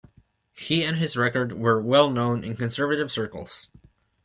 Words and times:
He 0.55 0.83
and 0.83 0.97
his 0.97 1.15
record 1.15 1.53
were 1.53 1.79
well 1.79 2.09
known 2.09 2.43
in 2.43 2.55
conservative 2.57 3.11
circles. 3.11 3.69